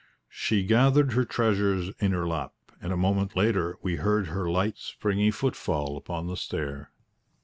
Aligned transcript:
She 0.31 0.63
gathered 0.63 1.13
her 1.13 1.25
treasures 1.25 1.93
in 1.99 2.11
her 2.11 2.27
lap, 2.27 2.55
and 2.81 2.91
a 2.91 2.97
moment 2.97 3.35
later 3.35 3.75
we 3.83 3.97
heard 3.97 4.29
her 4.29 4.49
light, 4.49 4.79
springy 4.79 5.29
footfall 5.29 5.95
upon 5.95 6.25
the 6.25 6.35
stair. 6.37 6.89